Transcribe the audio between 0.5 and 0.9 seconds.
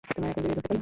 ধরতে পারি।